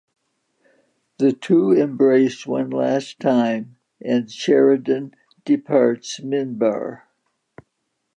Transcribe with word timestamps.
The 1.19 1.31
two 1.31 1.73
embrace 1.73 2.47
one 2.47 2.71
last 2.71 3.19
time, 3.19 3.75
and 4.03 4.31
Sheridan 4.31 5.13
departs 5.45 6.19
Minbar. 6.21 7.03